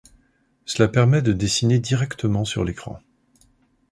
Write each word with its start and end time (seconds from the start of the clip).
Cela 0.65 0.87
permet 0.89 1.21
de 1.21 1.31
dessiner 1.31 1.77
directement 1.77 2.43
sur 2.43 2.63
l'écran. 2.65 2.99